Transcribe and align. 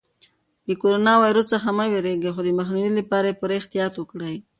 له 0.67 0.73
کرونا 0.81 1.13
ویروس 1.23 1.47
څخه 1.53 1.69
مه 1.77 1.85
وېرېږئ 1.91 2.29
خو 2.35 2.41
د 2.43 2.49
مخنیوي 2.59 2.91
لپاره 2.99 3.25
یې 3.29 3.37
پوره 3.39 3.55
احتیاط 3.57 3.93
وکړئ. 3.97 4.35